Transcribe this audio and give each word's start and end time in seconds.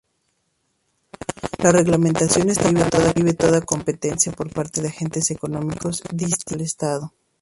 La 1.59 1.71
reglamentación 1.71 2.49
estatal 2.49 2.89
prohíbe 2.89 3.35
toda 3.35 3.61
competencia 3.61 4.31
por 4.31 4.51
parte 4.51 4.81
de 4.81 4.87
agentes 4.87 5.29
económicos 5.29 6.01
distintos 6.11 6.53
al 6.55 6.61
Estado. 6.61 7.13